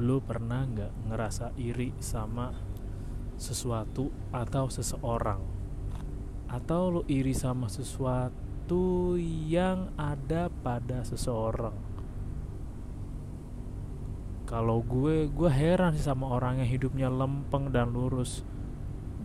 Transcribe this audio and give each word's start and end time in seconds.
Lu 0.00 0.24
pernah 0.24 0.64
nggak 0.64 1.12
ngerasa 1.12 1.52
iri 1.60 1.92
sama 2.00 2.48
sesuatu 3.36 4.08
atau 4.32 4.72
seseorang? 4.72 5.44
Atau 6.48 6.82
lu 6.88 7.02
iri 7.04 7.36
sama 7.36 7.68
sesuatu 7.68 9.20
yang 9.20 9.92
ada 10.00 10.48
pada 10.48 11.04
seseorang? 11.04 11.76
Kalau 14.48 14.80
gue 14.80 15.28
gue 15.28 15.50
heran 15.52 15.92
sih 15.94 16.02
sama 16.02 16.32
orang 16.32 16.64
yang 16.64 16.70
hidupnya 16.80 17.12
lempeng 17.12 17.68
dan 17.68 17.92
lurus. 17.92 18.40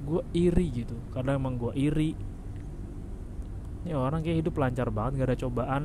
Gue 0.03 0.28
iri 0.36 0.84
gitu. 0.84 1.00
Kadang 1.16 1.40
emang 1.40 1.56
gue 1.56 1.72
iri. 1.73 2.14
Ini 3.88 3.96
orang 3.96 4.22
kayak 4.22 4.44
hidup 4.44 4.59
lancar 4.59 4.92
banget 4.92 5.23
gak 5.23 5.30
ada 5.31 5.38
cobaan. 5.40 5.84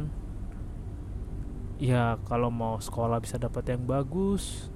Ya 1.80 2.18
kalau 2.28 2.52
mau 2.52 2.76
sekolah 2.76 3.22
bisa 3.22 3.40
dapat 3.40 3.64
yang 3.72 3.88
bagus 3.88 4.68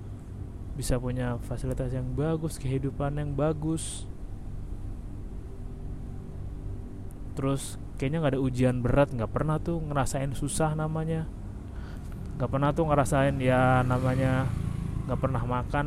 bisa 0.74 0.98
punya 0.98 1.38
fasilitas 1.46 1.94
yang 1.94 2.18
bagus, 2.18 2.58
kehidupan 2.58 3.14
yang 3.14 3.30
bagus. 3.30 4.06
Terus 7.38 7.78
kayaknya 7.98 8.18
nggak 8.22 8.34
ada 8.34 8.42
ujian 8.42 8.76
berat, 8.82 9.14
nggak 9.14 9.30
pernah 9.30 9.62
tuh 9.62 9.78
ngerasain 9.78 10.34
susah 10.34 10.74
namanya, 10.74 11.26
nggak 12.38 12.50
pernah 12.50 12.70
tuh 12.74 12.90
ngerasain 12.90 13.38
ya 13.38 13.86
namanya 13.86 14.50
nggak 15.06 15.18
pernah 15.18 15.42
makan, 15.46 15.86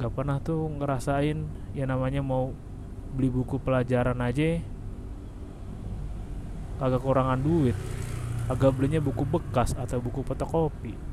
nggak 0.00 0.12
pernah 0.16 0.36
tuh 0.40 0.68
ngerasain 0.80 1.38
ya 1.76 1.84
namanya 1.84 2.24
mau 2.24 2.52
beli 3.12 3.28
buku 3.28 3.60
pelajaran 3.60 4.16
aja. 4.24 4.60
Agak 6.80 7.04
kurangan 7.04 7.44
duit. 7.44 7.76
Agak 8.48 8.72
belinya 8.72 9.04
buku 9.04 9.28
bekas 9.28 9.76
atau 9.76 10.00
buku 10.00 10.24
fotokopi 10.24 11.09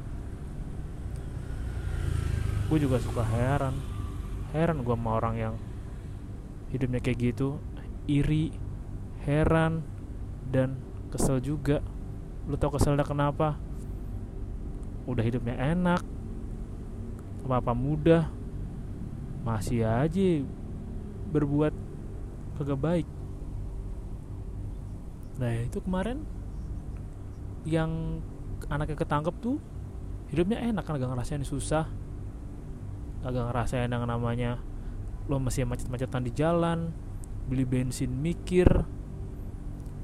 gue 2.68 2.78
juga 2.84 3.00
suka 3.00 3.24
heran. 3.24 3.76
Heran 4.52 4.84
gue 4.84 4.96
sama 4.96 5.16
orang 5.16 5.36
yang 5.40 5.56
hidupnya 6.72 7.00
kayak 7.00 7.32
gitu. 7.32 7.60
Iri 8.08 8.52
heran 9.24 9.84
dan 10.52 10.76
kesel 11.12 11.40
juga. 11.40 11.80
Lu 12.48 12.60
tau 12.60 12.72
keselnya 12.76 13.08
kenapa? 13.08 13.56
Udah 15.08 15.24
hidupnya 15.24 15.56
enak. 15.56 16.04
Apa 17.48 17.64
apa 17.64 17.72
mudah. 17.72 18.28
Masih 19.48 19.88
aja 19.88 20.44
berbuat 21.32 21.72
kagak 22.60 22.80
baik. 22.80 23.08
Nah 25.40 25.52
itu 25.64 25.80
kemarin 25.80 26.26
yang 27.64 28.20
anaknya 28.68 28.98
ketangkep 29.00 29.36
tuh 29.40 29.60
hidupnya 30.32 30.60
enak 30.60 30.84
kan 30.84 30.98
gak 30.98 31.08
ngerasain 31.08 31.44
susah 31.44 31.88
agak 33.28 33.52
ngerasain 33.52 33.92
yang 33.92 34.08
namanya 34.08 34.64
lo 35.28 35.44
masih 35.44 35.68
macet-macetan 35.68 36.24
di 36.24 36.32
jalan 36.32 36.96
beli 37.48 37.68
bensin 37.68 38.12
mikir. 38.12 38.68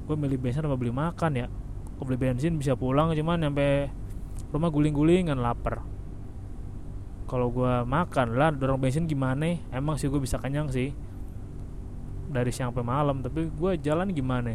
Gue 0.04 0.16
beli 0.20 0.36
bensin 0.36 0.68
apa 0.68 0.76
beli 0.76 0.92
makan 0.92 1.32
ya? 1.32 1.46
Gue 1.96 2.04
beli 2.12 2.20
bensin 2.20 2.60
bisa 2.60 2.76
pulang 2.76 3.16
cuman 3.16 3.48
sampai 3.48 3.88
rumah 4.52 4.68
guling-gulingan 4.68 5.40
lapar. 5.40 5.80
Kalau 7.24 7.48
gue 7.48 7.88
makan 7.88 8.36
lah 8.36 8.52
dorong 8.52 8.76
bensin 8.76 9.08
gimana? 9.08 9.56
Emang 9.72 9.96
sih 9.96 10.12
gue 10.12 10.20
bisa 10.20 10.36
kenyang 10.36 10.68
sih. 10.68 10.92
Dari 12.28 12.52
siang 12.52 12.72
sampai 12.72 12.84
malam 12.84 13.24
tapi 13.24 13.48
gue 13.48 13.72
jalan 13.80 14.12
gimana? 14.12 14.52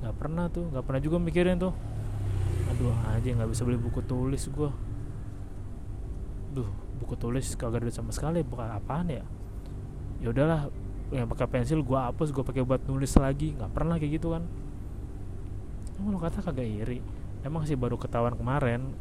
Nggak 0.00 0.14
pernah 0.16 0.48
tuh 0.48 0.72
nggak 0.72 0.84
pernah 0.88 1.00
juga 1.04 1.20
mikirin 1.20 1.60
tuh. 1.60 1.76
Aduh 2.72 2.96
aja 3.12 3.28
nggak 3.28 3.52
bisa 3.52 3.68
beli 3.68 3.76
buku 3.76 4.00
tulis 4.08 4.48
gue 4.48 4.88
duh 6.48 6.87
buku 6.98 7.14
tulis 7.14 7.54
kagak 7.54 7.86
ada 7.86 7.94
sama 7.94 8.10
sekali 8.10 8.42
bukan 8.42 8.68
apaan 8.74 9.08
ya. 9.08 9.24
Ya 10.18 10.34
udahlah 10.34 10.68
yang 11.08 11.24
pakai 11.30 11.48
pensil 11.48 11.80
gue 11.80 11.96
hapus 11.96 12.34
gue 12.34 12.44
pakai 12.44 12.60
buat 12.66 12.84
nulis 12.84 13.16
lagi 13.16 13.56
nggak 13.56 13.72
pernah 13.72 13.96
kayak 13.96 14.20
gitu 14.20 14.34
kan. 14.36 14.44
Emang 15.96 16.14
lo 16.14 16.18
kata 16.20 16.44
kagak 16.44 16.68
iri? 16.68 17.00
Emang 17.46 17.64
sih 17.64 17.78
baru 17.78 17.96
ketahuan 17.96 18.34
kemarin 18.34 18.92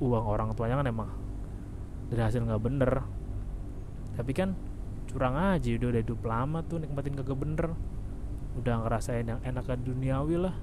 uang 0.00 0.24
orang 0.26 0.48
tuanya 0.56 0.80
kan 0.80 0.88
emang 0.88 1.10
dari 2.10 2.20
hasil 2.20 2.42
nggak 2.42 2.62
bener. 2.62 2.92
Tapi 4.18 4.32
kan 4.34 4.52
curang 5.08 5.38
aja 5.38 5.70
udah 5.74 5.88
udah 5.90 6.02
hidup 6.02 6.20
lama 6.26 6.58
tuh 6.66 6.82
nikmatin 6.82 7.14
kagak 7.16 7.38
bener. 7.38 7.72
Udah 8.58 8.84
ngerasain 8.84 9.24
yang 9.24 9.40
enakan 9.46 9.80
duniawi 9.80 10.36
lah. 10.36 10.56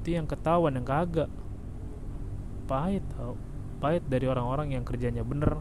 Itu 0.00 0.16
yang 0.16 0.26
ketahuan 0.26 0.74
yang 0.74 0.86
kagak. 0.88 1.30
Pahit 2.66 3.04
tau 3.14 3.38
pahit 3.78 4.04
dari 4.08 4.26
orang-orang 4.26 4.74
yang 4.76 4.84
kerjanya 4.84 5.22
bener 5.22 5.60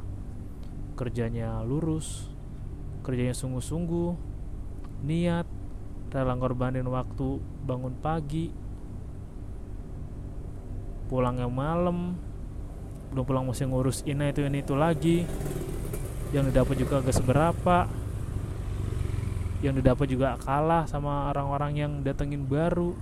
kerjanya 0.96 1.60
lurus 1.62 2.32
kerjanya 3.04 3.36
sungguh-sungguh 3.36 4.16
niat 5.04 5.48
rela 6.16 6.34
ngorbanin 6.40 6.88
waktu 6.88 7.44
bangun 7.68 7.92
pagi 8.00 8.48
pulangnya 11.12 11.52
malam 11.52 12.16
belum 13.12 13.24
pulang 13.28 13.46
masih 13.46 13.68
ngurus 13.68 14.02
ini 14.08 14.32
itu 14.32 14.48
ini 14.48 14.64
itu 14.64 14.74
lagi 14.74 15.28
yang 16.32 16.48
didapat 16.48 16.76
juga 16.80 17.04
agak 17.04 17.16
seberapa 17.16 17.88
yang 19.66 19.74
didapat 19.82 20.06
juga 20.06 20.38
kalah 20.46 20.86
sama 20.86 21.34
orang-orang 21.34 21.72
yang 21.74 21.92
datengin 22.06 22.46
baru. 22.46 22.94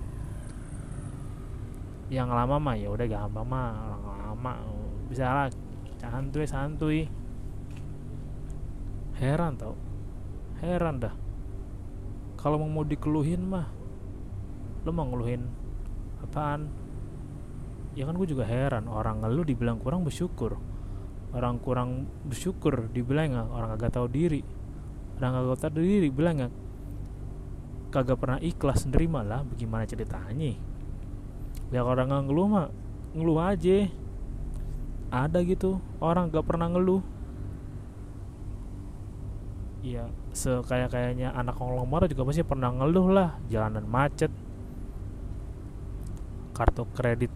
Yang 2.08 2.28
lama 2.32 2.56
mah 2.56 2.76
ya 2.80 2.88
udah 2.88 3.04
gampang 3.04 3.46
mah 3.48 3.68
orang 3.84 4.02
lama 4.32 4.52
bisa 5.14 5.30
lah. 5.30 5.48
Santuy 6.02 6.42
santuy. 6.42 7.00
Heran 9.22 9.54
tau. 9.54 9.78
Heran 10.58 10.98
dah. 10.98 11.14
Kalau 12.34 12.58
mau 12.58 12.82
dikeluhin 12.82 13.46
mah 13.46 13.70
lo 14.84 14.90
mau 14.90 15.06
ngeluhin 15.06 15.46
apaan? 16.20 16.66
Ya 17.94 18.04
kan 18.10 18.18
gue 18.18 18.26
juga 18.26 18.42
heran 18.42 18.90
orang 18.90 19.22
ngeluh 19.22 19.46
dibilang 19.46 19.78
kurang 19.78 20.02
bersyukur. 20.02 20.58
Orang 21.30 21.62
kurang 21.62 22.10
bersyukur 22.26 22.90
dibilang 22.90 23.38
orang 23.54 23.70
agak 23.70 23.94
tahu 23.94 24.10
diri. 24.10 24.42
Orang 25.22 25.46
agak 25.46 25.70
tahu 25.70 25.78
diri 25.78 26.10
bilang 26.10 26.42
nggak 26.42 26.52
kagak 27.94 28.18
pernah 28.18 28.42
ikhlas 28.42 28.90
nerima 28.90 29.22
lah 29.22 29.46
bagaimana 29.46 29.86
ceritanya. 29.86 30.58
Ya 31.70 31.86
orang 31.86 32.10
ngeluh 32.10 32.50
mah 32.50 32.66
ngeluh 33.14 33.38
aja 33.40 33.88
ada 35.12 35.40
gitu 35.44 35.80
orang 36.00 36.30
gak 36.32 36.46
pernah 36.46 36.68
ngeluh. 36.70 37.02
Ya 39.84 40.08
sekaya 40.32 40.88
kayaknya 40.88 41.36
anak 41.36 41.60
konglomerat 41.60 42.08
juga 42.08 42.24
pasti 42.24 42.40
pernah 42.40 42.72
ngeluh 42.72 43.12
lah 43.12 43.36
jalanan 43.52 43.84
macet. 43.84 44.32
Kartu 46.56 46.88
kredit 46.96 47.28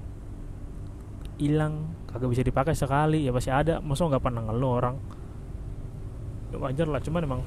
hilang 1.38 1.92
kagak 2.08 2.32
bisa 2.32 2.42
dipakai 2.42 2.72
sekali. 2.72 3.28
Ya 3.28 3.36
pasti 3.36 3.52
ada. 3.52 3.84
Masa 3.84 4.08
nggak 4.08 4.24
pernah 4.24 4.42
ngeluh 4.48 4.72
orang? 4.80 4.96
Ya 6.48 6.56
wajar 6.56 6.88
lah 6.88 7.04
cuman 7.04 7.20
emang 7.28 7.42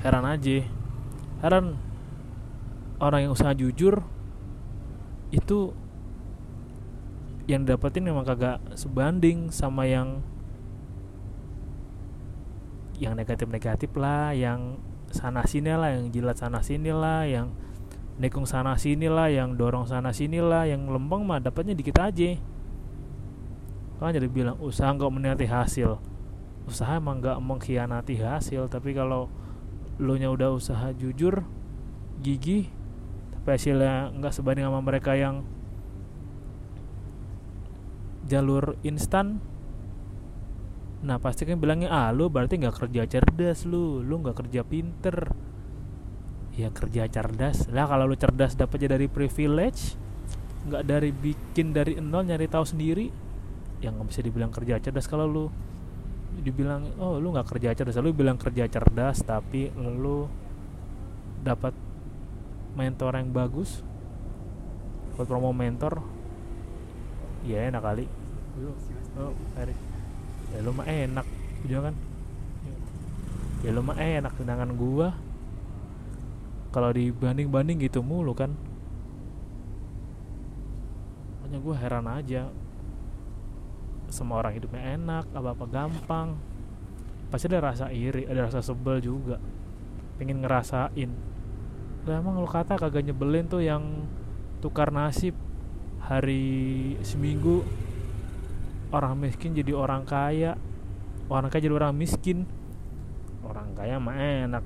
heran 0.00 0.24
aja. 0.24 0.64
Heran 1.44 1.76
orang 3.00 3.28
yang 3.28 3.32
usaha 3.36 3.52
jujur 3.52 4.00
itu 5.32 5.72
yang 7.50 7.66
dapetin 7.66 8.06
memang 8.06 8.22
kagak 8.22 8.62
sebanding 8.78 9.50
sama 9.50 9.82
yang 9.90 10.22
yang 13.02 13.18
negatif-negatif 13.18 13.90
lah 13.98 14.30
yang 14.30 14.78
sana 15.10 15.42
sini 15.42 15.74
lah 15.74 15.90
yang 15.90 16.14
jilat 16.14 16.38
sana 16.38 16.62
sini 16.62 16.94
lah 16.94 17.26
yang 17.26 17.50
nekung 18.22 18.46
sana 18.46 18.78
sini 18.78 19.10
lah 19.10 19.32
yang 19.32 19.58
dorong 19.58 19.88
sana 19.88 20.14
sini 20.14 20.38
lah 20.38 20.68
yang 20.68 20.86
lempeng 20.86 21.26
mah 21.26 21.42
dapatnya 21.42 21.74
dikit 21.74 21.98
aja. 21.98 22.38
Kan 23.98 24.12
jadi 24.12 24.28
bilang 24.28 24.60
usaha 24.60 24.92
nggak 24.92 25.10
meniati 25.10 25.48
hasil. 25.48 25.98
Usaha 26.68 27.00
emang 27.00 27.18
nggak 27.18 27.40
mengkhianati 27.40 28.20
hasil 28.20 28.68
tapi 28.70 28.94
kalau 28.94 29.32
lo 29.98 30.14
nya 30.16 30.30
udah 30.30 30.54
usaha 30.54 30.92
jujur 30.96 31.44
gigi 32.20 32.68
tapi 33.32 33.48
hasilnya 33.56 34.12
nggak 34.20 34.32
sebanding 34.36 34.68
sama 34.68 34.84
mereka 34.84 35.16
yang 35.16 35.40
jalur 38.28 38.76
instan? 38.84 39.40
Nah 41.00 41.16
pasti 41.16 41.48
kan 41.48 41.56
bilangnya 41.56 41.88
ah 41.88 42.12
lu 42.12 42.28
berarti 42.28 42.60
nggak 42.60 42.76
kerja 42.76 43.08
cerdas 43.08 43.64
lu. 43.64 44.04
Lu 44.04 44.20
nggak 44.20 44.36
kerja 44.44 44.60
pinter. 44.66 45.32
Ya 46.58 46.68
kerja 46.68 47.08
cerdas. 47.08 47.70
Lah 47.72 47.88
kalau 47.88 48.04
lu 48.04 48.16
cerdas 48.18 48.52
dapetnya 48.58 48.98
dari 48.98 49.08
privilege 49.08 49.96
nggak 50.60 50.84
dari 50.84 51.08
bikin 51.08 51.72
dari 51.72 51.96
nol 51.96 52.28
nyari 52.28 52.44
tahu 52.44 52.68
sendiri 52.68 53.08
yang 53.80 53.96
nggak 53.96 54.12
bisa 54.12 54.20
dibilang 54.20 54.52
kerja 54.52 54.76
cerdas 54.76 55.08
kalau 55.08 55.24
lu 55.24 55.44
dibilang 56.44 56.84
oh 57.00 57.16
lu 57.16 57.32
nggak 57.32 57.48
kerja 57.56 57.72
cerdas. 57.72 57.96
Lu 58.04 58.12
bilang 58.12 58.36
kerja 58.36 58.68
cerdas 58.68 59.24
tapi 59.24 59.72
lu 59.76 60.28
dapat 61.40 61.72
mentor 62.76 63.16
yang 63.16 63.32
bagus. 63.32 63.80
Buat 65.16 65.26
promo 65.32 65.56
mentor 65.56 66.19
ya 67.44 67.68
enak 67.72 67.82
kali. 67.82 68.04
Oh, 69.16 69.32
ya 70.52 70.58
lu 70.60 70.70
mah 70.74 70.86
enak. 70.88 71.26
Gitu 71.64 71.80
kan? 71.80 71.94
Ya 73.60 73.70
lu 73.72 73.80
mah 73.84 73.96
enak 73.96 74.32
sedangkan 74.36 74.72
gua. 74.76 75.16
Kalau 76.70 76.90
dibanding-banding 76.94 77.82
gitu 77.82 78.00
mulu 78.00 78.32
kan. 78.36 78.54
Makanya 81.40 81.58
gua 81.60 81.74
heran 81.76 82.06
aja. 82.06 82.48
Semua 84.10 84.42
orang 84.42 84.54
hidupnya 84.54 84.98
enak 84.98 85.24
apa-apa 85.34 85.64
gampang. 85.70 86.28
Pasti 87.30 87.46
ada 87.46 87.62
rasa 87.62 87.94
iri 87.94 88.26
ada 88.26 88.50
rasa 88.50 88.62
sebel 88.62 88.98
juga. 88.98 89.38
Pengen 90.18 90.42
ngerasain. 90.42 91.10
Lah 92.08 92.16
emang 92.16 92.40
lu 92.40 92.48
kata 92.48 92.80
kagak 92.80 93.06
nyebelin 93.06 93.46
tuh 93.46 93.60
yang 93.60 94.08
tukar 94.60 94.92
nasib 94.92 95.36
hari 96.00 96.96
seminggu 97.04 97.62
orang 98.90 99.14
miskin 99.20 99.54
jadi 99.54 99.76
orang 99.76 100.02
kaya. 100.08 100.56
Orang 101.30 101.52
kaya 101.52 101.62
jadi 101.62 101.76
orang 101.76 101.94
miskin. 101.94 102.48
Orang 103.46 103.76
kaya 103.78 104.00
mah 104.02 104.16
enak. 104.16 104.64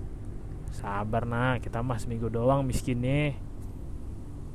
Sabar 0.75 1.23
nah 1.29 1.59
kita 1.63 1.85
mah 1.85 1.99
seminggu 2.01 2.31
doang 2.33 2.65
miskin 2.67 2.99
nih. 3.03 3.37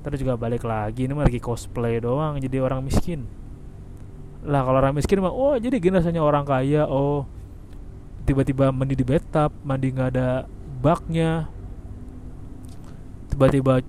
Terus 0.04 0.20
juga 0.24 0.40
balik 0.40 0.64
lagi 0.64 1.06
ini 1.08 1.14
mah 1.16 1.28
lagi 1.28 1.40
cosplay 1.44 2.00
doang 2.00 2.40
jadi 2.40 2.64
orang 2.64 2.84
miskin. 2.84 3.28
Lah 4.44 4.64
kalau 4.64 4.80
orang 4.80 4.96
miskin 4.96 5.20
mah 5.20 5.32
oh 5.32 5.56
jadi 5.60 5.78
gini 5.78 6.00
rasanya 6.00 6.24
orang 6.24 6.48
kaya 6.48 6.88
oh. 6.88 7.28
Tiba-tiba 8.24 8.70
mandi 8.70 8.94
di 8.94 9.06
bathtub 9.06 9.52
mandi 9.66 9.90
nggak 9.90 10.10
ada 10.16 10.46
baknya. 10.80 11.50
Tiba-tiba 13.30 13.82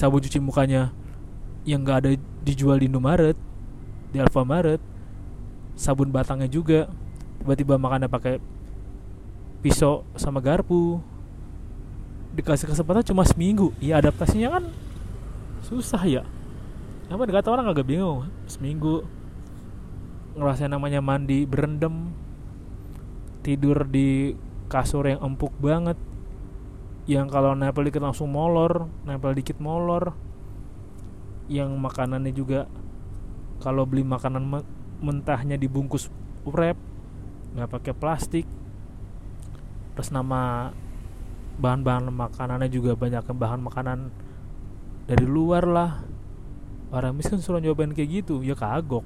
cabut 0.00 0.24
cuci 0.24 0.40
mukanya 0.40 0.96
yang 1.68 1.84
nggak 1.84 1.98
ada 2.04 2.10
dijual 2.44 2.80
di 2.80 2.88
Indomaret 2.88 3.36
di 4.10 4.18
Alfamaret 4.18 4.82
sabun 5.78 6.12
batangnya 6.12 6.50
juga. 6.50 6.90
Tiba-tiba 7.40 7.80
makannya 7.80 8.10
pakai 8.10 8.36
pisau 9.64 10.04
sama 10.18 10.44
garpu. 10.44 11.00
Dikasih 12.36 12.68
kesempatan 12.68 13.06
cuma 13.06 13.24
seminggu. 13.24 13.72
Ya 13.80 13.96
adaptasinya 13.96 14.60
kan 14.60 14.64
susah 15.64 16.04
ya. 16.04 16.22
Apa 17.08 17.24
kata 17.26 17.48
orang 17.48 17.66
agak 17.72 17.88
bingung. 17.88 18.28
Seminggu 18.44 19.08
ngerasain 20.36 20.70
namanya 20.70 21.02
mandi 21.02 21.42
berendam 21.48 22.12
tidur 23.40 23.88
di 23.88 24.36
kasur 24.68 25.08
yang 25.08 25.24
empuk 25.24 25.56
banget. 25.58 25.96
Yang 27.08 27.32
kalau 27.32 27.56
nempel 27.56 27.88
dikit 27.88 28.04
langsung 28.04 28.28
molor 28.30 28.86
nempel 29.08 29.32
dikit 29.32 29.58
molor 29.58 30.12
yang 31.50 31.74
makanannya 31.74 32.30
juga 32.30 32.70
kalau 33.58 33.82
beli 33.82 34.06
makanan 34.06 34.62
mentahnya 35.02 35.58
dibungkus 35.58 36.06
wrap 36.46 36.78
nggak 37.58 37.68
pakai 37.68 37.92
plastik. 37.92 38.46
Terus 39.98 40.14
nama 40.14 40.70
bahan-bahan 41.58 42.08
makanannya 42.08 42.70
juga 42.70 42.94
banyak 42.94 43.26
bahan 43.26 43.60
makanan 43.60 43.98
dari 45.10 45.26
luar 45.26 45.66
lah. 45.66 45.92
Orang 46.94 47.18
miskin 47.18 47.42
suruh 47.42 47.58
nyobain 47.58 47.90
kayak 47.90 48.22
gitu 48.22 48.46
ya 48.46 48.54
kagok. 48.54 49.02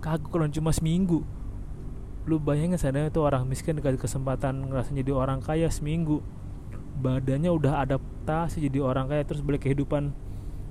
Kagok 0.00 0.32
kalau 0.32 0.48
cuma 0.48 0.72
seminggu. 0.72 1.20
Lu 2.26 2.40
bayangin 2.42 2.80
sana 2.80 3.06
itu 3.06 3.22
orang 3.22 3.46
miskin 3.46 3.78
dikasih 3.78 4.00
kesempatan 4.00 4.66
ngerasa 4.72 4.96
jadi 4.96 5.12
orang 5.12 5.44
kaya 5.44 5.68
seminggu. 5.68 6.24
Badannya 6.96 7.52
udah 7.52 7.84
adaptasi 7.84 8.64
jadi 8.66 8.80
orang 8.80 9.12
kaya 9.12 9.22
terus 9.28 9.44
balik 9.44 9.68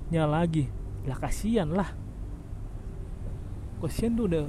kehidupannya 0.06 0.24
lagi. 0.30 0.64
Lah 1.06 1.18
kasihan 1.18 1.68
lah. 1.70 1.90
Kasihan 3.82 4.14
tuh 4.14 4.26
udah. 4.30 4.46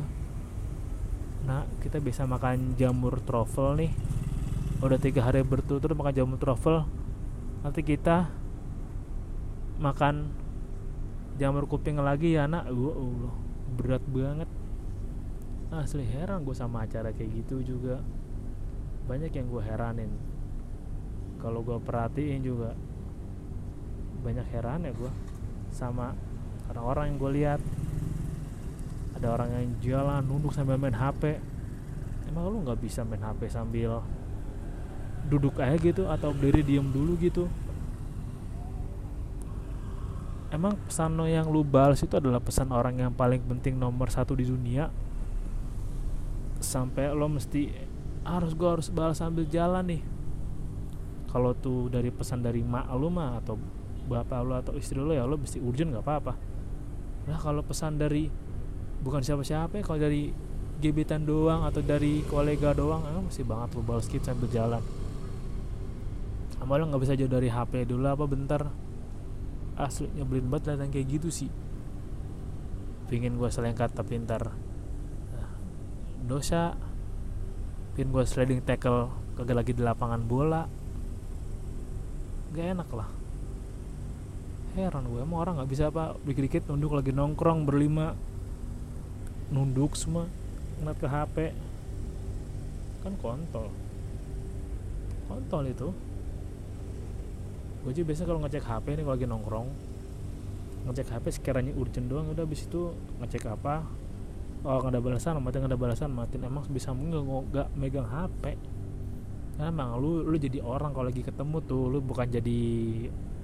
Nah 1.46 1.66
kita 1.82 1.98
bisa 1.98 2.26
makan 2.30 2.78
jamur 2.78 3.18
truffle 3.26 3.78
nih. 3.78 3.92
Udah 4.82 5.02
tiga 5.02 5.26
hari 5.26 5.42
berturut-turut 5.42 5.98
makan 5.98 6.14
jamur 6.14 6.38
truffle. 6.38 6.86
Nanti 7.66 7.82
kita 7.82 8.30
makan 9.82 10.30
jamur 11.38 11.70
kuping 11.70 12.02
lagi 12.02 12.34
ya 12.34 12.50
nak 12.50 12.70
gua 12.74 12.94
Allah 12.94 13.34
berat 13.78 14.04
banget. 14.10 14.50
Asli 15.68 16.08
heran 16.08 16.48
gue 16.48 16.56
sama 16.56 16.88
acara 16.88 17.12
kayak 17.12 17.44
gitu 17.44 17.60
juga. 17.76 18.00
Banyak 19.06 19.36
yang 19.36 19.52
gue 19.52 19.62
heranin. 19.62 20.12
Kalau 21.44 21.60
gue 21.62 21.76
perhatiin 21.78 22.40
juga 22.42 22.72
banyak 24.24 24.48
heran 24.50 24.88
ya 24.88 24.92
gue 24.96 25.12
sama 25.78 26.18
orang-orang 26.74 27.14
yang 27.14 27.18
gue 27.22 27.32
lihat. 27.38 27.62
Ada 29.22 29.28
orang 29.30 29.50
yang 29.54 29.66
jalan 29.86 30.22
nunduk 30.26 30.54
sambil 30.58 30.82
main 30.82 30.98
HP 30.98 31.38
emang 32.38 32.54
lu 32.54 32.58
nggak 32.62 32.78
bisa 32.84 33.02
main 33.02 33.24
HP 33.24 33.50
sambil 33.50 34.04
duduk 35.26 35.58
aja 35.58 35.74
gitu 35.80 36.06
atau 36.06 36.30
berdiri 36.36 36.62
diem 36.62 36.86
dulu 36.86 37.18
gitu? 37.18 37.50
Emang 40.54 40.80
pesan 40.88 41.20
lo 41.20 41.28
yang 41.28 41.50
lu 41.50 41.66
balas 41.66 42.00
itu 42.00 42.16
adalah 42.16 42.40
pesan 42.40 42.72
orang 42.72 43.02
yang 43.02 43.12
paling 43.12 43.44
penting 43.44 43.76
nomor 43.76 44.08
satu 44.08 44.38
di 44.38 44.48
dunia? 44.48 44.88
Sampai 46.62 47.12
lo 47.12 47.28
mesti 47.28 47.74
harus 48.24 48.56
gue 48.56 48.70
harus 48.70 48.88
balas 48.88 49.20
sambil 49.20 49.44
jalan 49.50 49.98
nih. 49.98 50.04
Kalau 51.28 51.52
tuh 51.52 51.92
dari 51.92 52.14
pesan 52.14 52.40
dari 52.40 52.64
mak 52.64 52.88
lu 52.96 53.12
mah 53.12 53.42
atau 53.44 53.60
bapak 54.08 54.40
lu 54.48 54.56
atau 54.56 54.74
istri 54.80 54.98
lu 54.98 55.12
ya 55.12 55.28
lo 55.28 55.36
mesti 55.36 55.60
urgent 55.60 55.92
nggak 55.92 56.06
apa-apa. 56.08 56.34
Nah 57.28 57.38
kalau 57.38 57.60
pesan 57.62 58.00
dari 58.00 58.32
bukan 59.04 59.20
siapa-siapa 59.20 59.78
ya 59.78 59.84
kalau 59.84 60.00
dari 60.00 60.32
gebetan 60.80 61.28
doang 61.28 61.68
atau 61.68 61.84
dari 61.84 62.24
kolega 62.24 62.72
doang 62.72 63.04
emang 63.04 63.28
mesti 63.28 63.44
banget 63.44 63.76
lo 63.76 63.84
balas 63.84 64.08
skip 64.08 64.24
sambil 64.24 64.48
jalan. 64.48 64.82
Sama 66.56 66.80
lo 66.80 66.88
nggak 66.88 67.04
bisa 67.04 67.14
jauh 67.20 67.30
dari 67.30 67.52
HP 67.52 67.84
dulu 67.84 68.08
apa 68.08 68.26
bentar. 68.26 68.64
Asli 69.78 70.10
nyebelin 70.18 70.50
banget 70.50 70.82
yang 70.82 70.90
kayak 70.90 71.08
gitu 71.20 71.30
sih. 71.30 71.52
Pingin 73.12 73.38
gue 73.38 73.50
selengkat 73.52 73.94
tapi 73.94 74.18
ntar 74.24 74.50
nah, 75.36 75.52
dosa. 76.26 76.74
Pingin 77.94 78.10
gue 78.10 78.24
sliding 78.26 78.64
tackle 78.66 79.12
kagak 79.38 79.54
lagi 79.54 79.72
di 79.76 79.84
lapangan 79.86 80.24
bola. 80.26 80.66
Gak 82.58 82.74
enak 82.74 82.90
lah 82.90 83.17
heran 84.86 85.10
gue 85.10 85.22
emang 85.24 85.40
orang 85.42 85.54
nggak 85.58 85.70
bisa 85.72 85.90
apa 85.90 86.14
dikit-dikit 86.22 86.70
nunduk 86.70 86.94
lagi 86.94 87.10
nongkrong 87.10 87.66
berlima. 87.66 88.14
Nunduk 89.50 89.98
semua 89.98 90.30
ngeliat 90.78 90.98
ke 91.00 91.08
HP 91.08 91.36
kan 93.02 93.14
kontol. 93.18 93.74
Kontol 95.26 95.64
itu. 95.72 95.90
Gue 97.82 97.92
juga 97.96 98.06
biasa 98.14 98.22
kalau 98.28 98.40
ngecek 98.44 98.66
HP 98.68 98.86
nih 99.00 99.04
kalau 99.08 99.16
lagi 99.16 99.28
nongkrong 99.28 99.68
ngecek 100.88 101.08
HP 101.12 101.26
sekiranya 101.42 101.74
urgent 101.76 102.08
doang 102.08 102.32
udah 102.32 102.44
habis 102.46 102.68
itu 102.68 102.94
ngecek 103.24 103.48
apa? 103.50 103.88
Oh 104.68 104.84
nggak 104.84 104.94
ada 104.94 105.02
balasan 105.02 105.40
matiin 105.40 105.64
nggak 105.64 105.74
ada 105.74 105.80
balasan 105.80 106.10
matiin. 106.12 106.44
Emang 106.46 106.68
bisa 106.70 106.92
nggak 106.92 107.24
nggak 107.24 107.68
megang 107.80 108.08
HP 108.08 108.58
emang 109.58 109.98
lu 109.98 110.22
lu 110.22 110.38
jadi 110.38 110.62
orang 110.62 110.94
kalau 110.94 111.10
lagi 111.10 111.26
ketemu 111.26 111.58
tuh 111.66 111.90
lu 111.90 111.98
bukan 112.02 112.30
jadi 112.30 112.62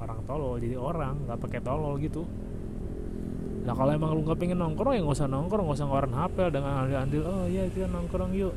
orang 0.03 0.19
tolol 0.27 0.55
jadi 0.59 0.75
orang 0.75 1.15
nggak 1.25 1.39
pakai 1.39 1.59
tolol 1.63 1.95
gitu. 1.97 2.27
Nah 3.63 3.71
kalau 3.71 3.91
emang 3.95 4.11
lu 4.11 4.27
nggak 4.27 4.39
pengen 4.39 4.59
nongkrong 4.59 4.93
ya 4.99 5.01
nggak 5.01 5.17
usah 5.23 5.29
nongkrong 5.31 5.63
nggak 5.63 5.77
usah 5.79 5.87
ngeluarin 5.87 6.15
HP 6.15 6.37
dengan 6.51 6.73
andil-andil 6.83 7.23
oh 7.23 7.45
iya 7.47 7.63
kita 7.71 7.87
nongkrong 7.87 8.31
yuk. 8.35 8.53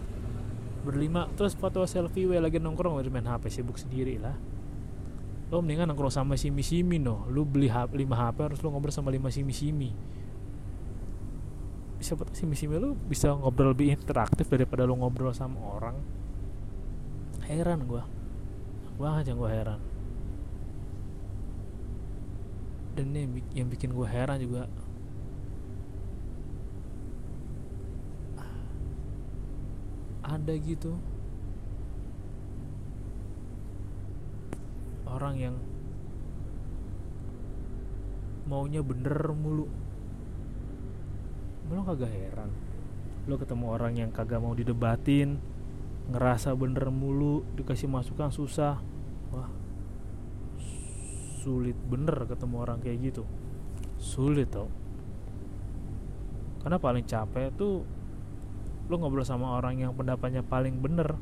Berlima 0.83 1.31
terus 1.39 1.55
foto 1.55 1.87
selfie 1.87 2.27
we 2.27 2.39
lagi 2.43 2.59
nongkrong 2.59 2.99
udah 2.99 3.13
main 3.15 3.27
HP 3.27 3.63
sibuk 3.63 3.79
sendiri 3.79 4.19
lah. 4.19 4.35
Lo 5.55 5.63
mendingan 5.63 5.95
nongkrong 5.95 6.11
sama 6.11 6.35
si 6.35 6.51
simi 6.51 6.99
no 6.99 7.23
lu 7.31 7.47
beli 7.47 7.71
HP, 7.71 7.95
5 8.03 8.03
HP 8.03 8.37
harus 8.51 8.59
lu 8.67 8.75
ngobrol 8.75 8.91
sama 8.91 9.15
5 9.15 9.31
simi 9.31 9.55
simi 9.55 9.91
siapa 11.97 12.29
tahu 12.29 12.37
simi 12.37 12.53
simi 12.53 12.77
lu 12.77 12.93
bisa 13.09 13.33
ngobrol 13.33 13.73
lebih 13.73 13.97
interaktif 13.97 14.47
daripada 14.53 14.85
lu 14.85 15.01
ngobrol 15.01 15.33
sama 15.33 15.57
orang. 15.81 15.97
Heran 17.47 17.87
gua. 17.87 18.05
Wah 18.99 19.23
aja 19.23 19.33
gua 19.33 19.49
heran 19.49 19.96
dan 22.97 23.13
ini 23.13 23.19
yang 23.21 23.33
bik- 23.37 23.53
yang 23.53 23.69
bikin 23.69 23.91
gua 23.93 24.09
heran 24.09 24.41
juga. 24.41 24.65
Ada 30.25 30.57
gitu. 30.59 30.97
Orang 35.07 35.39
yang 35.39 35.55
maunya 38.49 38.83
bener 38.83 39.31
mulu. 39.37 39.71
Lo 41.71 41.83
kagak 41.87 42.11
heran. 42.11 42.51
Lo 43.31 43.39
ketemu 43.39 43.65
orang 43.71 43.93
yang 43.95 44.11
kagak 44.11 44.43
mau 44.43 44.57
didebatin 44.57 45.39
ngerasa 46.11 46.55
bener 46.59 46.91
mulu 46.91 47.47
dikasih 47.55 47.87
masukan 47.87 48.35
susah. 48.35 48.83
Wah 49.31 49.66
sulit. 51.47 51.79
Bener 51.87 52.27
ketemu 52.27 52.57
orang 52.59 52.83
kayak 52.83 53.15
gitu. 53.15 53.23
Sulit 54.03 54.51
tau. 54.51 54.67
Karena 56.67 56.83
paling 56.83 57.07
capek 57.07 57.55
tuh 57.55 57.87
lo 58.91 58.95
ngobrol 58.99 59.23
sama 59.23 59.55
orang 59.55 59.87
yang 59.87 59.95
pendapatnya 59.95 60.43
paling 60.43 60.83
bener. 60.83 61.15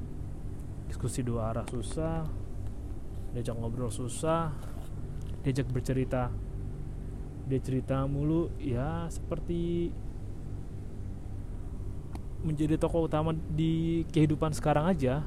Diskusi 0.89 1.21
dua 1.21 1.53
arah 1.53 1.69
susah 1.69 2.25
diajak 3.35 3.59
ngobrol 3.59 3.91
susah 3.91 4.55
diajak 5.43 5.67
bercerita 5.75 6.31
dia 7.51 7.59
cerita 7.59 8.07
mulu 8.07 8.47
ya 8.63 9.11
seperti 9.11 9.91
menjadi 12.47 12.79
tokoh 12.79 13.11
utama 13.11 13.35
di 13.35 14.07
kehidupan 14.13 14.55
sekarang 14.55 14.87
aja. 14.87 15.27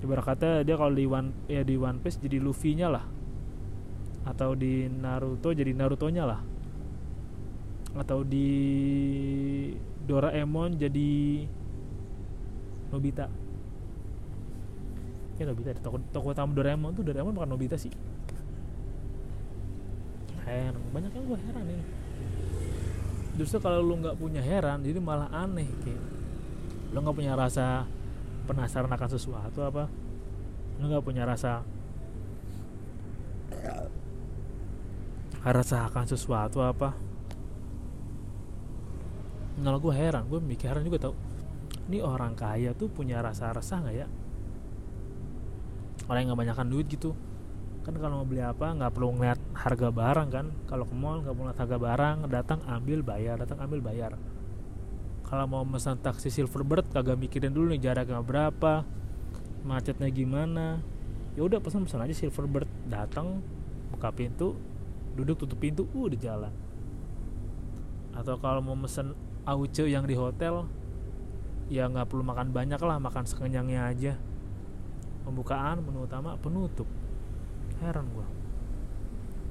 Ibarat 0.00 0.24
kata 0.24 0.50
dia 0.64 0.80
kalau 0.80 0.96
di 0.96 1.04
One 1.04 1.30
ya 1.44 1.60
di 1.60 1.76
One 1.76 2.00
Piece 2.00 2.16
jadi 2.16 2.40
Luffy-nya 2.40 2.88
lah 2.88 3.19
atau 4.24 4.52
di 4.52 4.86
Naruto 4.88 5.52
jadi 5.52 5.72
Naruto-nya 5.72 6.24
lah. 6.28 6.40
Atau 7.96 8.22
di 8.22 8.48
Doraemon 10.06 10.78
jadi 10.78 11.10
Nobita. 12.90 13.26
Ya 15.40 15.44
Nobita 15.48 15.72
tokoh 15.80 16.00
tokoh 16.12 16.30
utama 16.36 16.52
Doraemon 16.52 16.92
tuh 16.92 17.04
Doraemon 17.06 17.34
bukan 17.34 17.50
Nobita 17.50 17.76
sih. 17.80 17.92
Heran 20.44 20.76
banyak 20.90 21.12
yang 21.14 21.24
gue 21.30 21.38
heran 21.46 21.64
ini. 21.70 21.84
Justru 23.38 23.62
kalau 23.62 23.80
lu 23.80 23.96
nggak 24.02 24.18
punya 24.18 24.42
heran 24.42 24.82
jadi 24.82 24.98
malah 24.98 25.30
aneh 25.32 25.70
kayak 25.80 26.02
lu 26.90 26.98
nggak 26.98 27.16
punya 27.16 27.38
rasa 27.38 27.86
penasaran 28.50 28.90
akan 28.90 29.08
sesuatu 29.14 29.62
apa 29.62 29.86
lu 30.82 30.90
nggak 30.90 31.06
punya 31.06 31.22
rasa 31.22 31.62
rasa 35.40 35.88
akan 35.88 36.04
sesuatu 36.04 36.60
apa? 36.60 36.92
Kalau 39.60 39.78
gue 39.80 39.92
heran 39.92 40.28
gue 40.28 40.40
mikir 40.40 40.68
heran 40.68 40.84
juga 40.84 41.08
tau. 41.08 41.14
Ini 41.88 42.04
orang 42.04 42.36
kaya 42.36 42.76
tuh 42.76 42.92
punya 42.92 43.24
rasa 43.24 43.52
resah 43.52 43.80
nggak 43.80 43.96
ya? 43.96 44.06
Orang 46.08 46.18
yang 46.24 46.28
nggak 46.32 46.40
banyakkan 46.44 46.68
duit 46.68 46.86
gitu. 46.88 47.16
Kan 47.80 47.96
kalau 47.96 48.20
mau 48.20 48.28
beli 48.28 48.44
apa 48.44 48.72
nggak 48.76 48.92
perlu 48.92 49.16
ngeliat 49.16 49.40
harga 49.56 49.88
barang 49.88 50.28
kan. 50.28 50.46
Kalau 50.68 50.84
ke 50.84 50.94
mall 50.96 51.24
nggak 51.24 51.32
perlu 51.32 51.44
ngeliat 51.48 51.60
harga 51.60 51.78
barang 51.80 52.16
datang 52.28 52.60
ambil 52.68 52.98
bayar 53.00 53.36
datang 53.40 53.58
ambil 53.64 53.80
bayar. 53.80 54.12
Kalau 55.24 55.44
mau 55.48 55.64
pesan 55.64 56.00
taksi 56.00 56.28
Silverbird 56.28 56.90
kagak 56.92 57.16
mikirin 57.16 57.54
dulu 57.54 57.72
nih 57.72 57.80
jaraknya 57.80 58.20
berapa 58.20 58.84
macetnya 59.64 60.08
gimana. 60.12 60.80
Ya 61.36 61.46
udah 61.46 61.62
pesan 61.64 61.88
pesan 61.88 62.04
aja 62.04 62.12
Silverbird 62.12 62.68
datang 62.88 63.40
buka 63.92 64.10
pintu 64.12 64.69
duduk 65.20 65.44
tutup 65.44 65.60
pintu 65.60 65.84
uh 65.92 66.08
di 66.08 66.16
jalan. 66.16 66.52
Atau 68.16 68.40
kalau 68.40 68.64
mau 68.64 68.74
mesen 68.74 69.12
auce 69.44 69.84
yang 69.84 70.08
di 70.08 70.16
hotel 70.16 70.64
ya 71.70 71.86
nggak 71.86 72.10
perlu 72.10 72.24
makan 72.24 72.50
banyak 72.50 72.80
lah 72.80 72.96
makan 72.96 73.28
sekenyangnya 73.28 73.84
aja. 73.84 74.12
Pembukaan 75.28 75.84
menu 75.84 76.08
utama 76.08 76.40
penutup. 76.40 76.88
Heran 77.84 78.08
gua. 78.16 78.26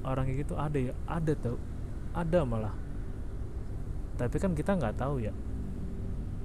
Orang 0.02 0.26
kayak 0.26 0.42
gitu 0.42 0.54
ada 0.58 0.78
ya 0.78 0.94
ada 1.06 1.32
tau. 1.38 1.56
Ada 2.10 2.42
malah. 2.42 2.74
Tapi 4.18 4.36
kan 4.42 4.52
kita 4.58 4.74
nggak 4.74 4.98
tahu 4.98 5.22
ya. 5.22 5.32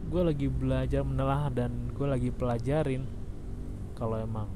Gue 0.05 0.22
lagi 0.22 0.46
belajar 0.46 1.01
menelah 1.01 1.50
dan 1.50 1.89
gue 1.91 2.08
lagi 2.08 2.29
pelajarin. 2.29 3.03
Kalau 3.98 4.22
emang 4.22 4.48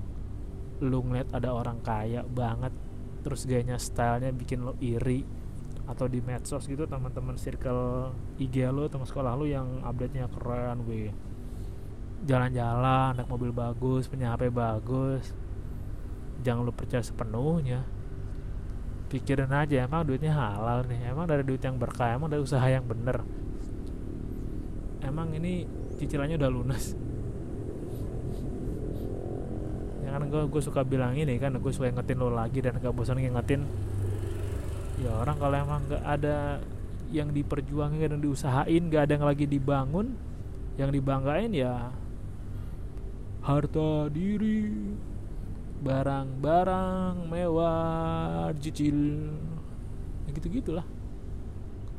lu 0.79 1.03
ngeliat 1.03 1.33
ada 1.35 1.51
orang 1.51 1.81
kaya 1.83 2.23
banget 2.23 2.71
terus 3.19 3.43
gayanya 3.43 3.75
stylenya 3.75 4.31
bikin 4.31 4.63
lo 4.63 4.73
iri 4.79 5.23
atau 5.89 6.05
di 6.05 6.21
medsos 6.21 6.69
gitu 6.69 6.85
teman-teman 6.85 7.35
circle 7.35 8.13
IG 8.37 8.61
lo 8.69 8.85
teman 8.87 9.09
sekolah 9.09 9.33
lo 9.33 9.45
yang 9.49 9.81
update-nya 9.81 10.29
keren 10.29 10.85
gue 10.85 11.09
jalan-jalan 12.27 13.15
naik 13.15 13.29
mobil 13.31 13.55
bagus 13.55 14.11
punya 14.11 14.35
HP 14.35 14.51
bagus. 14.51 15.31
Jangan 16.43 16.67
lu 16.67 16.73
percaya 16.75 17.03
sepenuhnya. 17.03 17.87
Pikirin 19.07 19.51
aja 19.51 19.87
emang 19.87 20.03
duitnya 20.03 20.35
halal 20.35 20.83
nih. 20.87 21.11
Emang 21.11 21.25
dari 21.27 21.43
duit 21.47 21.63
yang 21.63 21.79
berkah 21.79 22.15
emang 22.15 22.27
dari 22.27 22.43
usaha 22.43 22.63
yang 22.67 22.83
bener. 22.83 23.23
Emang 24.99 25.31
ini 25.31 25.63
cicilannya 25.99 26.35
udah 26.39 26.51
lunas 26.51 26.95
ya 30.08 30.08
kan 30.19 30.27
gue 30.27 30.43
gue 30.51 30.61
suka 30.61 30.83
bilang 30.83 31.15
ini 31.15 31.39
kan 31.39 31.55
gue 31.55 31.71
suka 31.71 31.87
ingetin 31.89 32.19
lo 32.19 32.29
lagi 32.29 32.59
dan 32.59 32.75
gak 32.77 32.91
bosan 32.91 33.17
ngingetin. 33.17 33.63
Ya 34.99 35.15
orang 35.15 35.39
kalau 35.39 35.55
emang 35.55 35.81
gak 35.87 36.03
ada 36.03 36.59
yang 37.09 37.31
diperjuangin 37.31 38.11
dan 38.11 38.19
diusahain 38.21 38.83
gak 38.91 39.09
ada 39.09 39.13
yang 39.17 39.25
lagi 39.25 39.45
dibangun 39.49 40.13
yang 40.77 40.93
dibanggain 40.93 41.51
ya 41.51 41.91
harta 43.43 44.07
diri 44.13 44.67
barang-barang 45.79 47.27
mewah 47.27 48.51
cicil 48.59 49.31
ya 50.27 50.29
gitu 50.35 50.47
gitulah 50.51 50.83